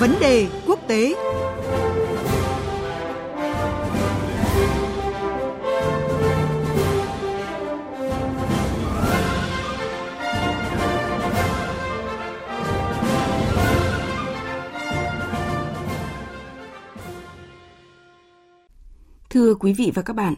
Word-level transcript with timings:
Vấn 0.00 0.14
đề 0.20 0.46
quốc 0.66 0.78
tế 0.88 1.14
Thưa 19.30 19.54
quý 19.54 19.72
vị 19.72 19.92
và 19.94 20.02
các 20.02 20.16
bạn, 20.16 20.34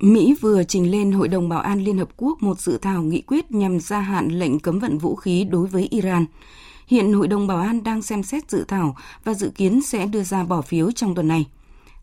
Mỹ 0.00 0.34
vừa 0.40 0.64
trình 0.64 0.90
lên 0.90 1.12
Hội 1.12 1.28
đồng 1.28 1.48
Bảo 1.48 1.60
an 1.60 1.84
Liên 1.84 1.98
Hợp 1.98 2.08
Quốc 2.16 2.42
một 2.42 2.60
dự 2.60 2.78
thảo 2.78 3.02
nghị 3.02 3.20
quyết 3.20 3.50
nhằm 3.50 3.80
gia 3.80 4.00
hạn 4.00 4.28
lệnh 4.28 4.58
cấm 4.58 4.78
vận 4.78 4.98
vũ 4.98 5.14
khí 5.14 5.44
đối 5.50 5.66
với 5.66 5.88
Iran. 5.90 6.26
Hiện 6.86 7.12
Hội 7.12 7.28
đồng 7.28 7.46
Bảo 7.46 7.58
an 7.58 7.84
đang 7.84 8.02
xem 8.02 8.22
xét 8.22 8.50
dự 8.50 8.64
thảo 8.68 8.96
và 9.24 9.34
dự 9.34 9.50
kiến 9.54 9.82
sẽ 9.82 10.06
đưa 10.06 10.22
ra 10.22 10.44
bỏ 10.44 10.62
phiếu 10.62 10.90
trong 10.92 11.14
tuần 11.14 11.28
này. 11.28 11.46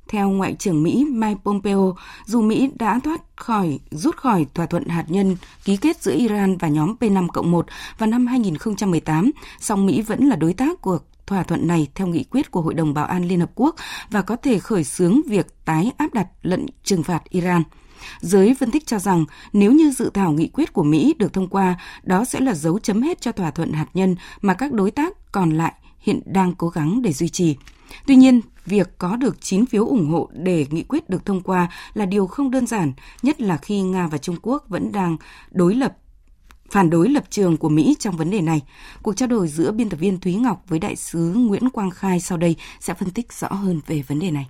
Theo 0.07 0.29
Ngoại 0.29 0.55
trưởng 0.59 0.83
Mỹ 0.83 1.05
Mike 1.11 1.39
Pompeo, 1.43 1.95
dù 2.25 2.41
Mỹ 2.41 2.71
đã 2.79 2.99
thoát 3.03 3.21
khỏi 3.35 3.79
rút 3.91 4.17
khỏi 4.17 4.45
thỏa 4.53 4.65
thuận 4.65 4.85
hạt 4.87 5.05
nhân 5.07 5.37
ký 5.63 5.77
kết 5.77 6.01
giữa 6.01 6.15
Iran 6.15 6.57
và 6.57 6.67
nhóm 6.67 6.95
P5-1 6.99 7.61
vào 7.97 8.09
năm 8.09 8.27
2018, 8.27 9.31
song 9.59 9.85
Mỹ 9.85 10.01
vẫn 10.01 10.27
là 10.27 10.35
đối 10.35 10.53
tác 10.53 10.81
của 10.81 10.99
thỏa 11.27 11.43
thuận 11.43 11.67
này 11.67 11.87
theo 11.95 12.07
nghị 12.07 12.23
quyết 12.23 12.51
của 12.51 12.61
Hội 12.61 12.73
đồng 12.73 12.93
Bảo 12.93 13.05
an 13.05 13.27
Liên 13.27 13.39
Hợp 13.39 13.51
Quốc 13.55 13.75
và 14.09 14.21
có 14.21 14.35
thể 14.35 14.59
khởi 14.59 14.83
xướng 14.83 15.21
việc 15.27 15.47
tái 15.65 15.91
áp 15.97 16.13
đặt 16.13 16.27
lệnh 16.41 16.65
trừng 16.83 17.03
phạt 17.03 17.29
Iran. 17.29 17.63
Giới 18.19 18.55
phân 18.59 18.71
tích 18.71 18.87
cho 18.87 18.99
rằng 18.99 19.25
nếu 19.53 19.71
như 19.71 19.91
dự 19.91 20.09
thảo 20.13 20.31
nghị 20.31 20.47
quyết 20.47 20.73
của 20.73 20.83
Mỹ 20.83 21.13
được 21.17 21.33
thông 21.33 21.47
qua, 21.47 21.79
đó 22.03 22.25
sẽ 22.25 22.39
là 22.39 22.53
dấu 22.53 22.79
chấm 22.79 23.01
hết 23.01 23.21
cho 23.21 23.31
thỏa 23.31 23.51
thuận 23.51 23.73
hạt 23.73 23.87
nhân 23.93 24.15
mà 24.41 24.53
các 24.53 24.71
đối 24.71 24.91
tác 24.91 25.31
còn 25.31 25.49
lại 25.51 25.73
hiện 25.99 26.21
đang 26.25 26.55
cố 26.55 26.69
gắng 26.69 27.01
để 27.01 27.13
duy 27.13 27.29
trì. 27.29 27.55
Tuy 28.07 28.15
nhiên, 28.15 28.41
việc 28.65 28.97
có 28.97 29.15
được 29.15 29.41
9 29.41 29.65
phiếu 29.65 29.85
ủng 29.85 30.09
hộ 30.09 30.29
để 30.33 30.65
nghị 30.69 30.83
quyết 30.83 31.09
được 31.09 31.25
thông 31.25 31.41
qua 31.41 31.67
là 31.93 32.05
điều 32.05 32.27
không 32.27 32.51
đơn 32.51 32.67
giản, 32.67 32.93
nhất 33.23 33.41
là 33.41 33.57
khi 33.57 33.81
Nga 33.81 34.07
và 34.07 34.17
Trung 34.17 34.35
Quốc 34.41 34.65
vẫn 34.69 34.91
đang 34.91 35.17
đối 35.51 35.75
lập 35.75 35.97
phản 36.71 36.89
đối 36.89 37.09
lập 37.09 37.23
trường 37.29 37.57
của 37.57 37.69
Mỹ 37.69 37.95
trong 37.99 38.17
vấn 38.17 38.31
đề 38.31 38.41
này. 38.41 38.61
Cuộc 39.01 39.13
trao 39.13 39.27
đổi 39.27 39.47
giữa 39.47 39.71
biên 39.71 39.89
tập 39.89 39.97
viên 39.97 40.19
Thúy 40.19 40.35
Ngọc 40.35 40.63
với 40.67 40.79
đại 40.79 40.95
sứ 40.95 41.33
Nguyễn 41.33 41.69
Quang 41.69 41.89
Khai 41.89 42.19
sau 42.19 42.37
đây 42.37 42.55
sẽ 42.79 42.93
phân 42.93 43.09
tích 43.09 43.33
rõ 43.33 43.47
hơn 43.47 43.79
về 43.87 44.01
vấn 44.07 44.19
đề 44.19 44.31
này. 44.31 44.47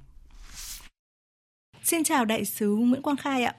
Xin 1.84 2.04
chào 2.04 2.26
đại 2.26 2.46
sứ 2.46 2.76
Nguyễn 2.76 3.02
Quang 3.02 3.18
Khai 3.18 3.44
ạ. 3.44 3.56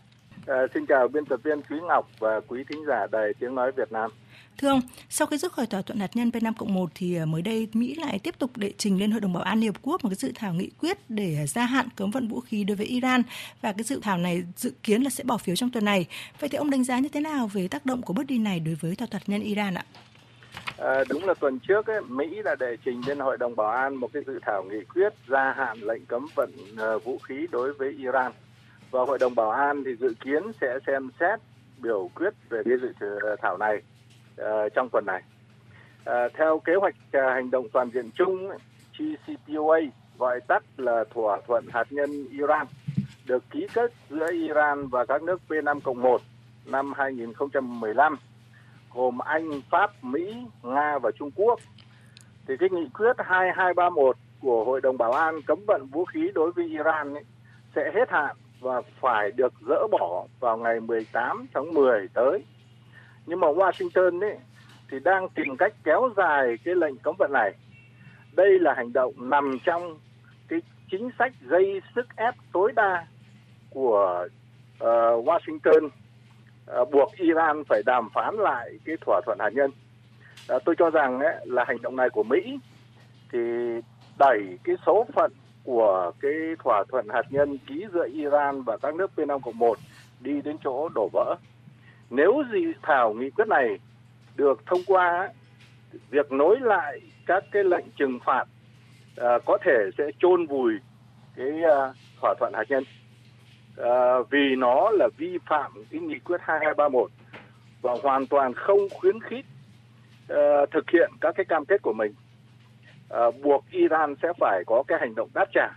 À, 0.47 0.57
xin 0.75 0.87
chào 0.87 1.09
biên 1.09 1.25
tập 1.25 1.41
viên 1.45 1.63
Thúy 1.69 1.79
Ngọc 1.89 2.11
và 2.19 2.41
quý 2.49 2.65
thính 2.69 2.85
giả 2.87 3.07
đài 3.13 3.35
Tiếng 3.41 3.55
Nói 3.55 3.73
Việt 3.77 3.93
Nam. 3.93 4.11
Thưa 4.59 4.69
ông, 4.69 4.81
sau 5.09 5.27
khi 5.27 5.37
rút 5.37 5.53
khỏi 5.53 5.67
thỏa 5.67 5.83
thuận 5.83 6.01
hạt 6.01 6.11
nhân 6.15 6.31
P5 6.31 6.53
cộng 6.59 6.75
1 6.75 6.91
thì 6.95 7.17
à, 7.17 7.25
mới 7.25 7.43
đây 7.43 7.69
Mỹ 7.73 7.95
lại 7.95 8.19
tiếp 8.19 8.39
tục 8.39 8.57
đệ 8.57 8.73
trình 8.79 8.99
lên 8.99 9.11
Hội 9.11 9.21
đồng 9.21 9.33
Bảo 9.33 9.43
an 9.43 9.61
Liên 9.61 9.73
Hợp 9.73 9.81
Quốc 9.83 10.05
một 10.05 10.11
cái 10.11 10.17
dự 10.17 10.33
thảo 10.35 10.55
nghị 10.55 10.71
quyết 10.81 10.99
để 11.09 11.47
gia 11.47 11.65
hạn 11.65 11.89
cấm 11.97 12.11
vận 12.11 12.29
vũ 12.29 12.41
khí 12.41 12.65
đối 12.65 12.77
với 12.77 12.87
Iran 12.87 13.23
và 13.61 13.73
cái 13.73 13.85
dự 13.85 14.01
thảo 14.03 14.19
này 14.19 14.43
dự 14.57 14.73
kiến 14.83 15.03
là 15.03 15.11
sẽ 15.11 15.25
bỏ 15.25 15.39
phiếu 15.39 15.57
trong 15.57 15.71
tuần 15.71 15.85
này. 15.85 16.07
Vậy 16.41 16.49
thì 16.49 16.59
ông 16.59 16.71
đánh 16.71 16.85
giá 16.85 16.99
như 16.99 17.09
thế 17.09 17.21
nào 17.21 17.47
về 17.47 17.69
tác 17.69 17.87
động 17.87 18.03
của 18.03 18.13
bước 18.13 18.25
đi 18.27 18.39
này 18.39 18.61
đối 18.61 18.75
với 18.75 18.97
thỏa 18.97 19.07
thuận 19.07 19.23
hạt 19.23 19.29
nhân 19.29 19.43
Iran 19.43 19.75
ạ? 19.75 19.85
À, 20.79 21.05
đúng 21.09 21.25
là 21.25 21.35
tuần 21.35 21.59
trước 21.59 21.87
ấy, 21.87 22.01
Mỹ 22.09 22.43
đã 22.45 22.55
đệ 22.61 22.77
trình 22.85 23.01
lên 23.07 23.19
Hội 23.19 23.39
đồng 23.39 23.57
Bảo 23.57 23.71
an 23.71 23.95
một 23.95 24.09
cái 24.13 24.23
dự 24.27 24.39
thảo 24.43 24.65
nghị 24.65 24.85
quyết 24.85 25.13
gia 25.29 25.53
hạn 25.53 25.79
lệnh 25.81 26.07
cấm 26.07 26.27
vận 26.35 26.51
uh, 26.97 27.05
vũ 27.05 27.19
khí 27.19 27.47
đối 27.51 27.73
với 27.73 27.93
Iran 27.99 28.33
và 28.91 29.05
Hội 29.05 29.19
đồng 29.19 29.35
Bảo 29.35 29.51
an 29.51 29.83
thì 29.85 29.97
dự 30.01 30.15
kiến 30.25 30.43
sẽ 30.61 30.79
xem 30.87 31.11
xét 31.21 31.41
biểu 31.79 32.11
quyết 32.15 32.35
về 32.49 32.63
cái 32.65 32.75
dự 32.83 32.93
ờ, 33.01 33.37
thảo 33.43 33.57
này 33.59 33.83
uh, 34.41 34.75
trong 34.75 34.89
tuần 34.93 35.07
này. 35.07 35.23
Uh, 36.01 36.33
theo 36.35 36.59
kế 36.65 36.75
hoạch 36.75 36.95
uh, 37.09 37.23
hành 37.35 37.51
động 37.51 37.67
toàn 37.73 37.91
diện 37.91 38.11
chung 38.15 38.51
GCPOA 38.99 39.79
gọi 40.19 40.41
tắt 40.41 40.63
là 40.77 41.05
thỏa 41.15 41.41
thuận 41.47 41.67
hạt 41.73 41.87
nhân 41.91 42.11
Iran 42.31 42.67
được 43.27 43.45
ký 43.51 43.67
kết 43.75 43.93
giữa 44.11 44.33
Iran 44.33 44.87
và 44.87 45.05
các 45.05 45.23
nước 45.23 45.41
P5 45.49 45.81
cộng 45.81 46.03
1 46.03 46.21
năm 46.67 46.93
2015 46.97 48.17
gồm 48.95 49.19
Anh, 49.19 49.61
Pháp, 49.71 50.05
Mỹ, 50.05 50.37
Nga 50.63 50.99
và 50.99 51.11
Trung 51.19 51.31
Quốc. 51.37 51.61
Thì 52.49 52.55
cái 52.57 52.69
nghị 52.73 52.89
quyết 52.95 53.17
2231 53.19 54.17
của 54.41 54.65
Hội 54.65 54.81
đồng 54.81 54.99
Bảo 54.99 55.13
an 55.13 55.43
cấm 55.43 55.59
vận 55.67 55.87
vũ 55.87 56.05
khí 56.05 56.31
đối 56.35 56.53
với 56.53 56.69
Iran 56.69 57.15
ấy, 57.15 57.25
sẽ 57.77 57.93
hết 57.95 58.11
hạn 58.11 58.37
và 58.61 58.83
phải 59.01 59.31
được 59.33 59.53
dỡ 59.69 59.87
bỏ 59.91 60.27
vào 60.41 60.57
ngày 60.57 60.81
18 60.81 61.47
tháng 61.55 61.75
10 61.75 62.09
tới. 62.15 62.45
Nhưng 63.27 63.41
mà 63.41 63.49
Washington 63.49 64.21
ấy, 64.21 64.39
thì 64.91 64.99
đang 65.05 65.29
tìm 65.29 65.57
cách 65.57 65.73
kéo 65.85 66.09
dài 66.17 66.59
cái 66.65 66.75
lệnh 66.75 66.97
cấm 66.97 67.15
vận 67.19 67.33
này. 67.33 67.53
Đây 68.33 68.59
là 68.59 68.75
hành 68.75 68.93
động 68.93 69.13
nằm 69.17 69.59
trong 69.65 69.99
cái 70.49 70.63
chính 70.91 71.11
sách 71.19 71.33
gây 71.41 71.83
sức 71.95 72.07
ép 72.17 72.35
tối 72.53 72.73
đa 72.77 73.07
của 73.71 74.29
uh, 74.75 75.27
Washington 75.27 75.89
Ờ, 76.73 76.85
buộc 76.85 77.13
Iran 77.17 77.65
phải 77.65 77.83
đàm 77.87 78.09
phán 78.15 78.35
lại 78.37 78.71
cái 78.85 78.97
thỏa 79.01 79.21
thuận 79.27 79.39
hạt 79.41 79.51
nhân. 79.55 79.71
Ờ, 80.49 80.59
tôi 80.65 80.75
cho 80.79 80.91
rằng 80.91 81.21
ấy, 81.21 81.35
là 81.45 81.65
hành 81.65 81.83
động 81.83 81.97
này 81.97 82.11
của 82.11 82.23
Mỹ 82.23 82.59
thì 83.33 83.39
đẩy 84.19 84.59
cái 84.65 84.77
số 84.87 85.07
phận 85.15 85.33
của 85.65 86.13
cái 86.21 86.33
thỏa 86.65 86.85
thuận 86.89 87.09
hạt 87.09 87.23
nhân 87.31 87.59
ký 87.59 87.87
giữa 87.93 88.09
Iran 88.13 88.63
và 88.63 88.77
các 88.77 88.95
nước 88.95 89.11
P5 89.17 89.41
cộng 89.41 89.59
1 89.59 89.79
đi 90.21 90.41
đến 90.41 90.57
chỗ 90.65 90.89
đổ 90.95 91.09
vỡ. 91.13 91.37
Nếu 92.11 92.43
gì 92.53 92.65
thảo 92.83 93.13
nghị 93.13 93.31
quyết 93.31 93.49
này 93.49 93.79
được 94.37 94.67
thông 94.67 94.81
qua, 94.87 95.29
việc 96.11 96.33
nối 96.33 96.61
lại 96.61 97.01
các 97.27 97.45
cái 97.51 97.65
lệnh 97.65 97.87
trừng 97.97 98.19
phạt 98.25 98.45
uh, 99.21 99.45
có 99.45 99.59
thể 99.65 99.91
sẽ 99.99 100.05
chôn 100.19 100.47
vùi 100.47 100.73
cái 101.37 101.49
uh, 101.49 101.97
thỏa 102.21 102.35
thuận 102.41 102.53
hạt 102.55 102.65
nhân 102.69 102.85
uh, 103.81 104.31
vì 104.31 104.57
nó 104.57 104.91
là 104.91 105.09
vi 105.17 105.39
phạm 105.47 105.73
cái 105.91 106.01
nghị 106.01 106.19
quyết 106.19 106.41
2231 106.41 107.11
và 107.83 107.95
hoàn 108.03 108.27
toàn 108.27 108.55
không 108.55 108.81
khuyến 108.95 109.21
khích 109.21 109.47
uh, 110.33 110.71
thực 110.71 110.91
hiện 110.91 111.11
các 111.21 111.35
cái 111.37 111.45
cam 111.45 111.65
kết 111.65 111.83
của 111.83 111.93
mình 111.93 112.15
uh, 113.15 113.35
buộc 113.43 113.65
Iran 113.71 114.15
sẽ 114.23 114.33
phải 114.41 114.63
có 114.67 114.83
cái 114.89 114.99
hành 115.01 115.15
động 115.15 115.29
đáp 115.35 115.47
trả 115.55 115.69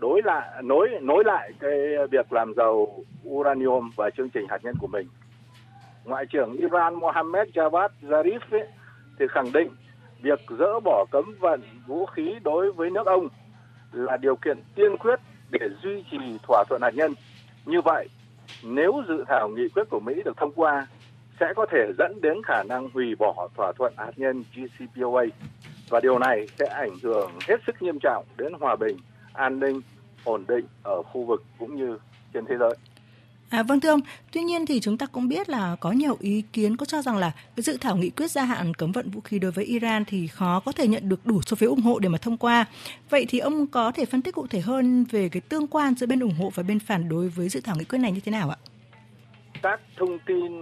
đối 0.00 0.22
lại 0.22 0.62
nối 0.62 0.88
nối 1.00 1.24
lại 1.24 1.52
cái 1.60 1.78
việc 2.10 2.32
làm 2.32 2.54
giàu 2.56 3.04
uranium 3.28 3.90
và 3.96 4.10
chương 4.10 4.30
trình 4.30 4.46
hạt 4.48 4.64
nhân 4.64 4.74
của 4.80 4.86
mình. 4.86 5.08
Ngoại 6.04 6.26
trưởng 6.26 6.56
Iran 6.56 6.94
Mohammed 6.94 7.48
Javad 7.48 7.88
Zarif 8.02 8.40
ấy, 8.50 8.66
thì 9.18 9.26
khẳng 9.30 9.52
định 9.52 9.68
việc 10.22 10.40
dỡ 10.58 10.80
bỏ 10.80 11.04
cấm 11.10 11.34
vận 11.40 11.60
vũ 11.86 12.06
khí 12.06 12.34
đối 12.44 12.72
với 12.72 12.90
nước 12.90 13.06
ông 13.06 13.28
là 13.92 14.16
điều 14.16 14.36
kiện 14.36 14.58
tiên 14.74 14.96
quyết 14.96 15.20
để 15.50 15.68
duy 15.82 16.04
trì 16.10 16.18
thỏa 16.42 16.64
thuận 16.68 16.82
hạt 16.82 16.94
nhân. 16.94 17.14
Như 17.68 17.80
vậy, 17.80 18.08
nếu 18.62 19.02
dự 19.08 19.24
thảo 19.28 19.48
nghị 19.48 19.68
quyết 19.68 19.84
của 19.90 20.00
Mỹ 20.00 20.22
được 20.24 20.36
thông 20.36 20.52
qua, 20.52 20.86
sẽ 21.40 21.52
có 21.56 21.66
thể 21.72 21.92
dẫn 21.98 22.20
đến 22.20 22.42
khả 22.44 22.62
năng 22.62 22.90
hủy 22.90 23.14
bỏ 23.14 23.48
thỏa 23.56 23.72
thuận 23.78 23.92
hạt 23.96 24.10
nhân 24.16 24.44
GCPOA 24.54 25.24
và 25.88 26.00
điều 26.00 26.18
này 26.18 26.46
sẽ 26.58 26.66
ảnh 26.66 26.98
hưởng 27.02 27.30
hết 27.48 27.56
sức 27.66 27.82
nghiêm 27.82 27.98
trọng 27.98 28.24
đến 28.36 28.52
hòa 28.60 28.76
bình, 28.76 28.96
an 29.32 29.60
ninh, 29.60 29.80
ổn 30.24 30.44
định 30.48 30.64
ở 30.82 31.02
khu 31.02 31.24
vực 31.24 31.44
cũng 31.58 31.76
như 31.76 31.98
trên 32.34 32.44
thế 32.44 32.56
giới. 32.58 32.74
À, 33.50 33.62
vâng 33.62 33.80
thưa 33.80 33.88
ông, 33.88 34.00
tuy 34.32 34.42
nhiên 34.42 34.66
thì 34.66 34.80
chúng 34.80 34.98
ta 34.98 35.06
cũng 35.06 35.28
biết 35.28 35.48
là 35.48 35.76
có 35.80 35.92
nhiều 35.92 36.16
ý 36.20 36.42
kiến 36.52 36.76
có 36.76 36.86
cho 36.86 37.02
rằng 37.02 37.16
là 37.16 37.30
cái 37.56 37.62
dự 37.62 37.76
thảo 37.80 37.96
nghị 37.96 38.10
quyết 38.10 38.30
gia 38.30 38.44
hạn 38.44 38.74
cấm 38.74 38.92
vận 38.92 39.10
vũ 39.10 39.20
khí 39.20 39.38
đối 39.38 39.50
với 39.50 39.64
Iran 39.64 40.04
thì 40.04 40.26
khó 40.26 40.60
có 40.60 40.72
thể 40.72 40.88
nhận 40.88 41.08
được 41.08 41.26
đủ 41.26 41.42
số 41.42 41.56
phiếu 41.56 41.70
ủng 41.70 41.80
hộ 41.80 41.98
để 41.98 42.08
mà 42.08 42.18
thông 42.18 42.36
qua. 42.36 42.66
Vậy 43.10 43.26
thì 43.28 43.38
ông 43.38 43.66
có 43.66 43.92
thể 43.92 44.04
phân 44.04 44.22
tích 44.22 44.34
cụ 44.34 44.46
thể 44.46 44.60
hơn 44.60 45.04
về 45.10 45.28
cái 45.28 45.40
tương 45.40 45.66
quan 45.66 45.94
giữa 45.94 46.06
bên 46.06 46.20
ủng 46.20 46.34
hộ 46.38 46.50
và 46.54 46.62
bên 46.62 46.78
phản 46.78 47.08
đối 47.08 47.28
với 47.28 47.48
dự 47.48 47.60
thảo 47.60 47.76
nghị 47.78 47.84
quyết 47.84 47.98
này 47.98 48.12
như 48.12 48.20
thế 48.20 48.32
nào 48.32 48.50
ạ? 48.50 48.56
Các 49.62 49.80
thông 49.96 50.18
tin 50.26 50.52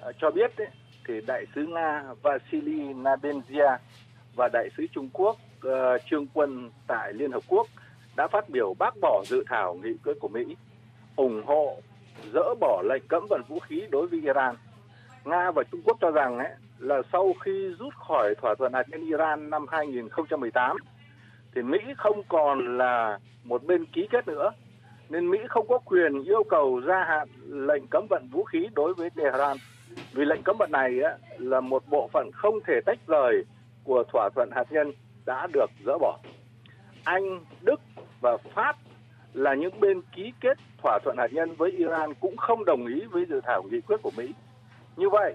à, 0.00 0.08
cho 0.20 0.30
biết 0.30 0.56
ấy, 0.56 0.68
thì 1.08 1.14
đại 1.26 1.44
sứ 1.54 1.66
Nga 1.66 2.04
Vasily 2.22 2.78
Nabenzia 2.78 3.76
và 4.36 4.48
đại 4.52 4.68
sứ 4.76 4.86
Trung 4.94 5.08
Quốc 5.12 5.38
uh, 5.66 5.72
Trương 6.10 6.26
Quân 6.26 6.70
tại 6.86 7.12
Liên 7.12 7.32
Hợp 7.32 7.42
Quốc 7.48 7.66
đã 8.16 8.28
phát 8.32 8.48
biểu 8.48 8.74
bác 8.78 8.94
bỏ 9.00 9.24
dự 9.26 9.44
thảo 9.48 9.74
nghị 9.74 9.92
quyết 10.04 10.14
của 10.20 10.28
Mỹ 10.28 10.56
ủng 11.16 11.42
hộ 11.46 11.82
dỡ 12.32 12.54
bỏ 12.60 12.82
lệnh 12.84 13.02
cấm 13.08 13.26
vận 13.30 13.42
vũ 13.48 13.58
khí 13.58 13.82
đối 13.90 14.06
với 14.06 14.20
Iran. 14.22 14.54
Nga 15.24 15.50
và 15.50 15.62
Trung 15.62 15.80
Quốc 15.84 15.96
cho 16.00 16.10
rằng 16.10 16.38
ấy, 16.38 16.50
là 16.78 17.02
sau 17.12 17.34
khi 17.44 17.68
rút 17.78 17.94
khỏi 17.94 18.34
thỏa 18.34 18.54
thuận 18.54 18.72
hạt 18.72 18.88
nhân 18.88 19.06
Iran 19.06 19.50
năm 19.50 19.66
2018 19.70 20.76
thì 21.54 21.62
Mỹ 21.62 21.78
không 21.96 22.22
còn 22.28 22.78
là 22.78 23.18
một 23.44 23.64
bên 23.64 23.84
ký 23.84 24.08
kết 24.10 24.28
nữa 24.28 24.52
nên 25.08 25.30
Mỹ 25.30 25.38
không 25.48 25.68
có 25.68 25.78
quyền 25.78 26.24
yêu 26.24 26.44
cầu 26.50 26.80
gia 26.86 27.04
hạn 27.04 27.28
lệnh 27.48 27.86
cấm 27.86 28.06
vận 28.10 28.28
vũ 28.32 28.44
khí 28.44 28.68
đối 28.74 28.94
với 28.94 29.10
Tehran 29.10 29.56
vì 30.12 30.24
lệnh 30.24 30.42
cấm 30.42 30.56
vận 30.58 30.72
này 30.72 31.00
ấy, 31.00 31.18
là 31.38 31.60
một 31.60 31.82
bộ 31.88 32.08
phận 32.12 32.30
không 32.32 32.54
thể 32.66 32.80
tách 32.86 32.98
rời 33.06 33.44
của 33.84 34.04
thỏa 34.12 34.28
thuận 34.34 34.50
hạt 34.52 34.72
nhân 34.72 34.92
đã 35.26 35.46
được 35.52 35.70
dỡ 35.86 35.98
bỏ. 35.98 36.18
Anh, 37.04 37.44
Đức 37.60 37.80
và 38.20 38.36
Pháp 38.54 38.76
là 39.34 39.54
những 39.54 39.80
bên 39.80 40.00
ký 40.16 40.32
kết 40.40 40.58
thỏa 40.82 40.98
thuận 41.04 41.16
hạt 41.18 41.28
nhân 41.32 41.54
với 41.54 41.70
Iran 41.70 42.14
cũng 42.14 42.36
không 42.36 42.64
đồng 42.64 42.86
ý 42.86 43.00
với 43.10 43.24
dự 43.28 43.40
thảo 43.40 43.62
nghị 43.62 43.80
quyết 43.80 43.96
của 44.02 44.10
Mỹ. 44.16 44.34
Như 44.96 45.08
vậy, 45.08 45.34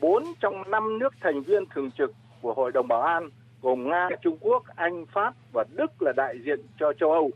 bốn 0.00 0.24
trong 0.40 0.70
năm 0.70 0.98
nước 0.98 1.14
thành 1.20 1.42
viên 1.42 1.64
thường 1.74 1.90
trực 1.98 2.12
của 2.42 2.54
Hội 2.54 2.72
đồng 2.72 2.88
Bảo 2.88 3.02
an 3.02 3.30
gồm 3.62 3.88
Nga, 3.88 4.08
Trung 4.22 4.36
Quốc, 4.40 4.62
Anh, 4.76 5.06
Pháp 5.06 5.34
và 5.52 5.64
Đức 5.76 6.02
là 6.02 6.12
đại 6.16 6.34
diện 6.44 6.60
cho 6.78 6.92
châu 6.92 7.12
Âu 7.12 7.30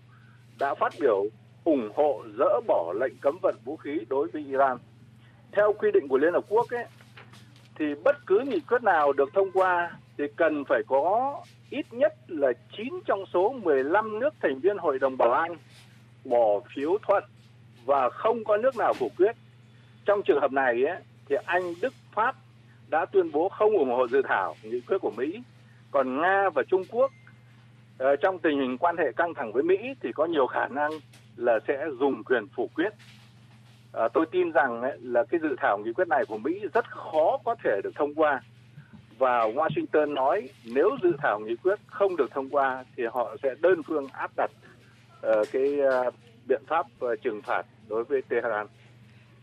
đã 0.59 0.75
phát 0.75 0.93
biểu 1.00 1.25
ủng 1.65 1.91
hộ 1.95 2.23
dỡ 2.39 2.61
bỏ 2.67 2.93
lệnh 3.01 3.12
cấm 3.21 3.39
vận 3.43 3.55
vũ 3.65 3.77
khí 3.77 4.01
đối 4.09 4.29
với 4.29 4.44
Iran. 4.49 4.79
Theo 5.53 5.73
quy 5.73 5.91
định 5.93 6.09
của 6.09 6.19
Liên 6.19 6.33
Hợp 6.33 6.44
Quốc 6.49 6.71
ấy, 6.71 6.85
thì 7.79 7.85
bất 8.05 8.27
cứ 8.27 8.41
nghị 8.47 8.61
quyết 8.61 8.83
nào 8.83 9.12
được 9.12 9.29
thông 9.35 9.51
qua 9.51 9.91
thì 10.19 10.25
cần 10.37 10.65
phải 10.69 10.83
có 10.87 11.35
ít 11.71 11.87
nhất 11.91 12.15
là 12.29 12.53
9 12.77 13.01
trong 13.06 13.25
số 13.33 13.53
15 13.62 14.19
nước 14.19 14.35
thành 14.41 14.61
viên 14.61 14.79
Hội 14.79 14.99
đồng 14.99 15.17
Bảo 15.17 15.33
an 15.33 15.56
bỏ 16.29 16.61
phiếu 16.75 16.99
thuận 17.03 17.25
và 17.85 18.11
không 18.11 18.45
có 18.45 18.57
nước 18.57 18.77
nào 18.77 18.95
phủ 18.95 19.11
quyết. 19.17 19.37
Trong 20.05 20.23
trường 20.23 20.41
hợp 20.41 20.53
này 20.53 20.85
ấy, 20.85 21.01
thì 21.29 21.37
Anh, 21.45 21.63
Đức, 21.83 21.95
Pháp 22.15 22.37
đã 22.89 23.05
tuyên 23.05 23.33
bố 23.33 23.49
không 23.49 23.73
ủng 23.73 23.91
hộ 23.91 24.09
dự 24.09 24.23
thảo 24.29 24.55
nghị 24.63 24.81
quyết 24.81 24.99
của 25.01 25.13
Mỹ. 25.17 25.43
Còn 25.91 26.21
Nga 26.21 26.51
và 26.55 26.63
Trung 26.63 26.83
Quốc 26.91 27.11
ờ, 27.99 28.17
trong 28.17 28.39
tình 28.39 28.61
hình 28.61 28.79
quan 28.79 28.97
hệ 28.97 29.13
căng 29.17 29.35
thẳng 29.35 29.53
với 29.53 29.63
Mỹ 29.63 29.77
thì 30.03 30.13
có 30.13 30.27
nhiều 30.27 30.47
khả 30.47 30.69
năng 30.69 30.91
là 31.37 31.59
sẽ 31.69 31.85
dùng 32.01 32.25
quyền 32.25 32.49
phủ 32.49 32.71
quyết. 32.75 32.93
À, 33.93 34.09
tôi 34.09 34.27
tin 34.27 34.53
rằng 34.53 34.83
ấy, 34.83 34.99
là 35.03 35.25
cái 35.25 35.41
dự 35.43 35.57
thảo 35.59 35.79
nghị 35.79 35.93
quyết 35.93 36.09
này 36.09 36.25
của 36.29 36.39
Mỹ 36.39 36.61
rất 36.75 36.91
khó 36.91 37.39
có 37.45 37.55
thể 37.65 37.81
được 37.85 37.95
thông 37.95 38.15
qua 38.15 38.41
và 39.19 39.47
Washington 39.47 40.15
nói 40.15 40.49
nếu 40.65 40.91
dự 41.03 41.13
thảo 41.19 41.41
nghị 41.41 41.57
quyết 41.57 41.79
không 41.87 42.17
được 42.17 42.31
thông 42.31 42.49
qua 42.51 42.85
thì 42.97 43.03
họ 43.13 43.37
sẽ 43.43 43.55
đơn 43.61 43.83
phương 43.83 44.07
áp 44.13 44.31
đặt 44.37 44.51
uh, 44.51 44.68
cái 45.23 45.79
uh, 46.09 46.15
biện 46.47 46.62
pháp 46.67 46.87
uh, 47.05 47.23
trừng 47.23 47.43
phạt 47.43 47.67
đối 47.88 48.05
với 48.05 48.23
Tehran. 48.23 48.67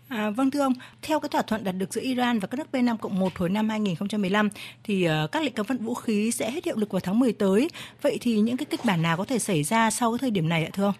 À, 0.09 0.29
vâng 0.29 0.51
thưa 0.51 0.61
ông, 0.61 0.73
theo 1.01 1.19
cái 1.19 1.29
thỏa 1.29 1.41
thuận 1.41 1.63
đạt 1.63 1.75
được 1.77 1.93
giữa 1.93 2.01
Iran 2.01 2.39
và 2.39 2.47
các 2.47 2.57
nước 2.57 2.67
P5 2.71 2.97
cộng 2.97 3.19
1 3.19 3.35
hồi 3.35 3.49
năm 3.49 3.69
2015 3.69 4.49
thì 4.83 5.07
uh, 5.07 5.31
các 5.31 5.43
lệnh 5.43 5.53
cấm 5.53 5.65
vận 5.65 5.77
vũ 5.77 5.93
khí 5.93 6.31
sẽ 6.31 6.51
hết 6.51 6.65
hiệu 6.65 6.75
lực 6.77 6.91
vào 6.91 6.99
tháng 6.99 7.19
10 7.19 7.33
tới. 7.33 7.69
Vậy 8.01 8.17
thì 8.21 8.39
những 8.39 8.57
cái 8.57 8.65
kịch 8.65 8.79
bản 8.85 9.01
nào 9.01 9.17
có 9.17 9.25
thể 9.25 9.39
xảy 9.39 9.63
ra 9.63 9.89
sau 9.89 10.11
cái 10.11 10.17
thời 10.21 10.31
điểm 10.31 10.49
này 10.49 10.63
ạ 10.63 10.69
thưa 10.73 10.83
ông? 10.83 10.95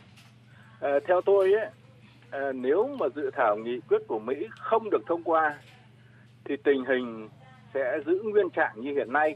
À, 0.79 0.91
theo 1.07 1.21
tôi 1.21 1.53
ấy, 1.53 1.69
à, 2.29 2.51
nếu 2.51 2.95
mà 2.99 3.05
dự 3.15 3.31
thảo 3.35 3.57
nghị 3.57 3.79
quyết 3.89 4.01
của 4.07 4.19
Mỹ 4.19 4.35
không 4.59 4.89
được 4.89 5.01
thông 5.07 5.23
qua 5.23 5.57
thì 6.45 6.55
tình 6.63 6.85
hình 6.85 7.29
sẽ 7.73 7.97
giữ 8.05 8.21
nguyên 8.23 8.49
trạng 8.49 8.81
như 8.81 8.93
hiện 8.93 9.13
nay 9.13 9.35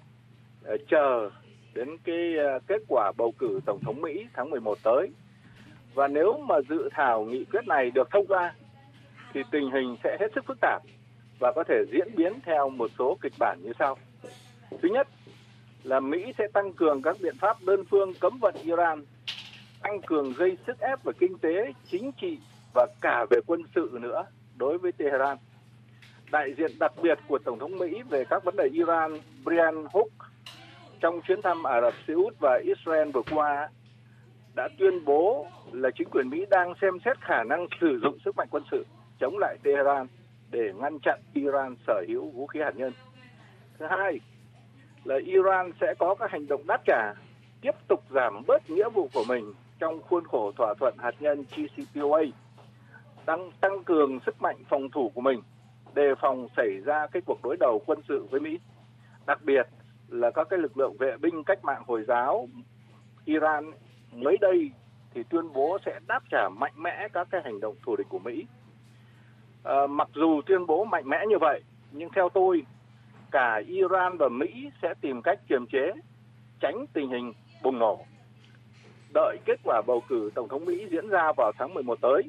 à, 0.66 0.74
chờ 0.90 1.30
đến 1.74 1.98
cái 2.04 2.38
à, 2.38 2.60
kết 2.68 2.82
quả 2.88 3.12
bầu 3.18 3.34
cử 3.40 3.60
tổng 3.66 3.80
thống 3.82 4.02
Mỹ 4.02 4.26
tháng 4.34 4.50
11 4.50 4.78
tới. 4.84 5.10
Và 6.00 6.08
nếu 6.08 6.38
mà 6.38 6.56
dự 6.70 6.90
thảo 6.92 7.26
nghị 7.26 7.46
quyết 7.46 7.68
này 7.68 7.92
được 7.92 8.12
thông 8.12 8.28
qua 8.28 8.54
thì 9.34 9.42
tình 9.52 9.72
hình 9.72 9.96
sẽ 10.04 10.18
hết 10.20 10.28
sức 10.36 10.46
phức 10.46 10.58
tạp 10.62 10.82
và 11.40 11.52
có 11.56 11.64
thể 11.64 11.84
diễn 11.92 12.16
biến 12.16 12.34
theo 12.46 12.70
một 12.70 12.92
số 13.00 13.18
kịch 13.22 13.34
bản 13.40 13.60
như 13.64 13.72
sau. 13.80 13.98
Thứ 14.82 14.90
nhất 14.92 15.08
là 15.84 16.00
Mỹ 16.00 16.34
sẽ 16.38 16.48
tăng 16.54 16.74
cường 16.74 17.02
các 17.02 17.18
biện 17.22 17.36
pháp 17.40 17.58
đơn 17.62 17.84
phương 17.90 18.14
cấm 18.20 18.40
vận 18.42 18.56
Iran, 18.64 19.06
tăng 19.82 20.02
cường 20.02 20.34
gây 20.38 20.58
sức 20.68 20.80
ép 20.80 21.04
về 21.04 21.14
kinh 21.20 21.38
tế, 21.38 21.74
chính 21.92 22.12
trị 22.22 22.38
và 22.74 22.88
cả 23.02 23.26
về 23.30 23.40
quân 23.48 23.62
sự 23.76 23.98
nữa 24.02 24.26
đối 24.58 24.78
với 24.78 24.92
Tehran. 24.92 25.38
Đại 26.32 26.54
diện 26.58 26.72
đặc 26.80 26.92
biệt 27.02 27.20
của 27.28 27.40
Tổng 27.40 27.60
thống 27.60 27.78
Mỹ 27.78 28.02
về 28.10 28.24
các 28.30 28.44
vấn 28.44 28.56
đề 28.56 28.70
Iran, 28.74 29.20
Brian 29.44 29.76
Hook, 29.94 30.10
trong 31.00 31.22
chuyến 31.22 31.42
thăm 31.42 31.64
Ả 31.64 31.82
Rập 31.82 31.94
Xê 32.08 32.14
Út 32.14 32.34
và 32.40 32.60
Israel 32.66 33.10
vừa 33.12 33.24
qua 33.32 33.70
đã 34.60 34.68
tuyên 34.78 35.06
bố 35.06 35.48
là 35.72 35.90
chính 35.98 36.10
quyền 36.10 36.30
Mỹ 36.30 36.46
đang 36.50 36.74
xem 36.82 36.94
xét 37.06 37.22
khả 37.22 37.44
năng 37.44 37.68
sử 37.82 38.00
dụng 38.04 38.18
sức 38.26 38.38
mạnh 38.38 38.48
quân 38.52 38.64
sự 38.72 38.86
chống 39.20 39.38
lại 39.38 39.58
Tehran 39.64 40.08
để 40.52 40.74
ngăn 40.76 41.00
chặn 41.00 41.20
Iran 41.34 41.76
sở 41.88 42.04
hữu 42.08 42.30
vũ 42.30 42.48
khí 42.48 42.60
hạt 42.60 42.76
nhân. 42.76 42.94
Thứ 43.78 43.86
hai 43.90 44.20
là 45.04 45.16
Iran 45.26 45.72
sẽ 45.82 45.94
có 46.00 46.16
các 46.16 46.32
hành 46.32 46.48
động 46.48 46.68
đáp 46.68 46.82
trả, 46.86 47.14
tiếp 47.62 47.72
tục 47.88 48.04
giảm 48.10 48.42
bớt 48.48 48.70
nghĩa 48.70 48.90
vụ 48.90 49.10
của 49.14 49.24
mình 49.28 49.54
trong 49.80 50.02
khuôn 50.02 50.24
khổ 50.28 50.52
thỏa 50.58 50.74
thuận 50.80 50.94
hạt 50.98 51.16
nhân 51.20 51.44
JCPOA, 51.56 52.32
tăng 53.26 53.52
tăng 53.62 53.84
cường 53.84 54.20
sức 54.26 54.42
mạnh 54.42 54.58
phòng 54.70 54.90
thủ 54.90 55.12
của 55.14 55.22
mình, 55.22 55.42
đề 55.94 56.14
phòng 56.22 56.48
xảy 56.58 56.80
ra 56.86 57.08
cái 57.08 57.22
cuộc 57.26 57.40
đối 57.44 57.58
đầu 57.58 57.82
quân 57.86 58.00
sự 58.08 58.28
với 58.32 58.40
Mỹ. 58.40 58.60
Đặc 59.28 59.40
biệt 59.44 59.68
là 60.08 60.32
các 60.32 60.48
cái 60.50 60.60
lực 60.60 60.78
lượng 60.78 60.98
vệ 61.00 61.18
binh 61.18 61.44
cách 61.44 61.64
mạng 61.64 61.84
Hồi 61.88 62.04
giáo 62.08 62.48
Iran 63.26 63.72
mới 64.12 64.38
đây 64.38 64.72
thì 65.14 65.24
tuyên 65.24 65.54
bố 65.54 65.78
sẽ 65.86 66.00
đáp 66.08 66.24
trả 66.32 66.50
mạnh 66.50 66.74
mẽ 66.76 67.08
các 67.14 67.28
cái 67.32 67.42
hành 67.44 67.60
động 67.60 67.76
thù 67.86 67.96
địch 67.96 68.08
của 68.10 68.20
Mỹ 68.20 68.46
À, 69.64 69.88
mặc 69.88 70.10
dù 70.16 70.42
tuyên 70.46 70.66
bố 70.66 70.86
mạnh 70.86 71.10
mẽ 71.10 71.26
như 71.30 71.38
vậy, 71.42 71.62
nhưng 71.92 72.10
theo 72.16 72.30
tôi, 72.30 72.66
cả 73.32 73.62
Iran 73.68 74.18
và 74.18 74.30
Mỹ 74.30 74.70
sẽ 74.82 74.94
tìm 75.02 75.22
cách 75.22 75.40
kiềm 75.48 75.66
chế, 75.72 75.92
tránh 76.60 76.86
tình 76.94 77.10
hình 77.10 77.34
bùng 77.64 77.80
nổ. 77.80 78.06
Đợi 79.14 79.38
kết 79.46 79.60
quả 79.64 79.82
bầu 79.88 80.04
cử 80.10 80.32
Tổng 80.36 80.48
thống 80.48 80.66
Mỹ 80.66 80.88
diễn 80.92 81.10
ra 81.10 81.32
vào 81.38 81.52
tháng 81.58 81.74
11 81.74 82.02
tới 82.02 82.24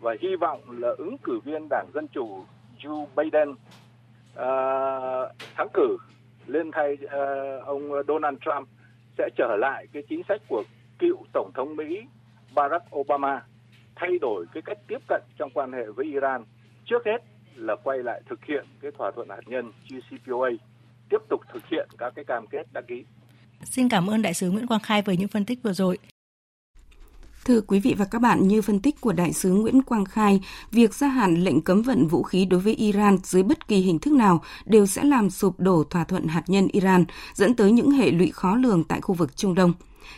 và 0.00 0.16
hy 0.20 0.36
vọng 0.36 0.60
là 0.70 0.88
ứng 0.98 1.18
cử 1.18 1.40
viên 1.44 1.68
Đảng 1.70 1.86
Dân 1.94 2.08
Chủ 2.08 2.44
Joe 2.78 3.06
Biden 3.16 3.54
à, 4.34 4.48
thắng 5.54 5.68
cử 5.74 5.96
lên 6.46 6.70
thay 6.72 6.96
à, 7.08 7.18
ông 7.64 7.90
Donald 8.08 8.38
Trump 8.40 8.68
sẽ 9.18 9.28
trở 9.36 9.56
lại 9.56 9.86
cái 9.92 10.02
chính 10.08 10.22
sách 10.28 10.42
của 10.48 10.64
cựu 10.98 11.24
Tổng 11.32 11.50
thống 11.54 11.76
Mỹ 11.76 12.02
Barack 12.54 12.96
Obama 12.96 13.42
thay 13.96 14.18
đổi 14.20 14.46
cái 14.52 14.62
cách 14.62 14.78
tiếp 14.88 14.98
cận 15.08 15.22
trong 15.38 15.50
quan 15.54 15.72
hệ 15.72 15.86
với 15.96 16.06
Iran 16.06 16.44
trước 16.84 17.06
hết 17.06 17.18
là 17.54 17.76
quay 17.84 17.98
lại 17.98 18.22
thực 18.28 18.44
hiện 18.44 18.66
cái 18.80 18.90
thỏa 18.98 19.10
thuận 19.14 19.28
hạt 19.28 19.40
nhân 19.46 19.72
JCPOA, 19.88 20.56
tiếp 21.10 21.18
tục 21.28 21.40
thực 21.52 21.66
hiện 21.66 21.88
các 21.98 22.12
cái 22.16 22.24
cam 22.24 22.46
kết 22.46 22.66
đã 22.72 22.80
ký. 22.88 23.04
Xin 23.64 23.88
cảm 23.88 24.10
ơn 24.10 24.22
đại 24.22 24.34
sứ 24.34 24.50
Nguyễn 24.50 24.66
Quang 24.66 24.80
Khai 24.80 25.02
với 25.02 25.16
những 25.16 25.28
phân 25.28 25.44
tích 25.44 25.58
vừa 25.62 25.72
rồi. 25.72 25.98
Thưa 27.46 27.60
quý 27.60 27.80
vị 27.80 27.94
và 27.98 28.04
các 28.04 28.18
bạn, 28.18 28.48
như 28.48 28.62
phân 28.62 28.80
tích 28.80 29.00
của 29.00 29.12
đại 29.12 29.32
sứ 29.32 29.50
Nguyễn 29.50 29.82
Quang 29.82 30.04
Khai, 30.04 30.40
việc 30.70 30.94
gia 30.94 31.08
hạn 31.08 31.44
lệnh 31.44 31.60
cấm 31.60 31.82
vận 31.82 32.08
vũ 32.08 32.22
khí 32.22 32.44
đối 32.44 32.60
với 32.60 32.74
Iran 32.74 33.18
dưới 33.24 33.42
bất 33.42 33.68
kỳ 33.68 33.76
hình 33.76 33.98
thức 33.98 34.12
nào 34.12 34.42
đều 34.64 34.86
sẽ 34.86 35.04
làm 35.04 35.30
sụp 35.30 35.60
đổ 35.60 35.84
thỏa 35.90 36.04
thuận 36.04 36.28
hạt 36.28 36.42
nhân 36.46 36.68
Iran, 36.72 37.04
dẫn 37.34 37.54
tới 37.54 37.72
những 37.72 37.90
hệ 37.90 38.10
lụy 38.10 38.30
khó 38.30 38.56
lường 38.56 38.84
tại 38.84 39.00
khu 39.00 39.14
vực 39.14 39.36
Trung 39.36 39.54
Đông. 39.54 39.72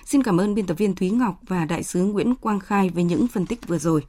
Xin 0.04 0.22
cảm 0.22 0.40
ơn 0.40 0.54
biên 0.54 0.66
tập 0.66 0.74
viên 0.74 0.94
Thúy 0.94 1.10
Ngọc 1.10 1.40
và 1.48 1.64
đại 1.64 1.82
sứ 1.82 2.04
Nguyễn 2.04 2.34
Quang 2.34 2.60
Khai 2.60 2.90
với 2.90 3.04
những 3.04 3.28
phân 3.28 3.46
tích 3.46 3.68
vừa 3.68 3.78
rồi. 3.78 4.04